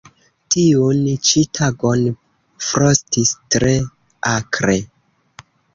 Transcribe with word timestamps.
Tiun 0.53 1.03
ĉi 1.29 1.43
tagon 1.59 2.03
frostis 2.71 3.35
tre 3.57 3.77
akre. 4.37 4.83